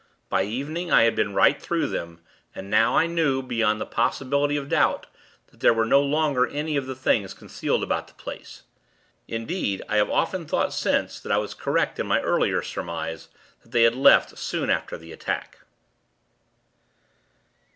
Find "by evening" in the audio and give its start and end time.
0.29-0.91